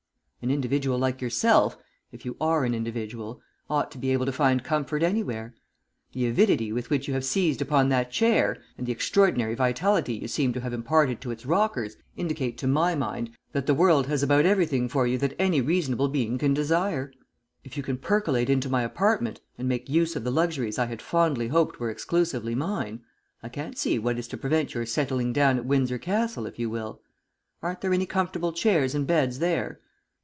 "An 0.43 0.49
individual 0.49 0.97
like 0.97 1.21
yourself, 1.21 1.77
if 2.11 2.25
you 2.25 2.35
are 2.41 2.65
an 2.65 2.73
individual, 2.73 3.43
ought 3.69 3.91
to 3.91 3.99
be 3.99 4.09
able 4.09 4.25
to 4.25 4.31
find 4.31 4.63
comfort 4.63 5.03
anywhere. 5.03 5.53
The 6.13 6.25
avidity 6.25 6.71
with 6.73 6.89
which 6.89 7.07
you 7.07 7.13
have 7.13 7.23
seized 7.23 7.61
upon 7.61 7.89
that 7.89 8.09
chair, 8.09 8.57
and 8.75 8.87
the 8.87 8.91
extraordinary 8.91 9.53
vitality 9.53 10.15
you 10.15 10.27
seem 10.27 10.51
to 10.53 10.59
have 10.61 10.73
imparted 10.73 11.21
to 11.21 11.29
its 11.29 11.45
rockers, 11.45 11.95
indicate 12.17 12.57
to 12.57 12.65
my 12.67 12.95
mind 12.95 13.29
that 13.51 13.67
the 13.67 13.75
world 13.75 14.07
has 14.07 14.23
about 14.23 14.47
everything 14.47 14.89
for 14.89 15.05
you 15.05 15.15
that 15.19 15.35
any 15.37 15.61
reasonable 15.61 16.07
being 16.09 16.39
can 16.39 16.55
desire. 16.55 17.13
If 17.63 17.77
you 17.77 17.83
can 17.83 17.99
percolate 17.99 18.49
into 18.49 18.67
my 18.67 18.81
apartment 18.81 19.41
and 19.59 19.69
make 19.69 19.89
use 19.89 20.15
of 20.15 20.23
the 20.23 20.31
luxuries 20.31 20.79
I 20.79 20.87
had 20.87 21.03
fondly 21.03 21.49
hoped 21.49 21.79
were 21.79 21.91
exclusively 21.91 22.55
mine, 22.55 23.01
I 23.43 23.49
can't 23.49 23.77
see 23.77 23.99
what 23.99 24.17
is 24.17 24.27
to 24.29 24.37
prevent 24.37 24.73
your 24.73 24.87
settling 24.87 25.33
down 25.33 25.59
at 25.59 25.65
Windsor 25.67 25.99
Castle 25.99 26.47
if 26.47 26.57
you 26.57 26.67
will. 26.67 26.99
Aren't 27.61 27.81
there 27.81 27.93
any 27.93 28.07
comfortable 28.07 28.53
chairs 28.53 28.95
and 28.95 29.05
beds 29.05 29.37
there?" 29.37 29.81